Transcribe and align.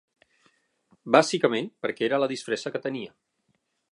Bàsicament, 1.15 1.69
perquè 1.85 2.07
era 2.09 2.21
la 2.25 2.31
disfressa 2.33 2.75
que 2.77 2.83
tenia. 2.89 3.13